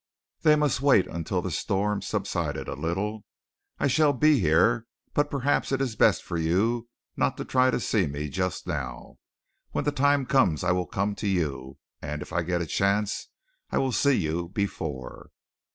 They 0.41 0.55
must 0.55 0.81
wait 0.81 1.05
until 1.05 1.43
the 1.43 1.51
storm 1.51 2.01
subsided 2.01 2.67
a 2.67 2.73
little. 2.73 3.23
"I 3.77 3.85
shall 3.85 4.13
be 4.13 4.39
here, 4.39 4.87
but 5.13 5.29
perhaps 5.29 5.71
it 5.71 5.79
is 5.79 5.95
best 5.95 6.23
for 6.23 6.37
you 6.39 6.89
not 7.15 7.37
to 7.37 7.45
try 7.45 7.69
to 7.69 7.79
see 7.79 8.07
me 8.07 8.27
just 8.27 8.65
now. 8.65 9.19
When 9.73 9.83
the 9.83 9.91
time 9.91 10.25
comes, 10.25 10.63
I 10.63 10.71
will 10.71 10.87
come 10.87 11.13
to 11.17 11.27
you, 11.27 11.77
and 12.01 12.23
if 12.23 12.33
I 12.33 12.41
get 12.41 12.63
a 12.63 12.65
chance, 12.65 13.27
I 13.71 13.77
will 13.77 13.91
see 13.91 14.17
you 14.17 14.49
before." 14.49 15.29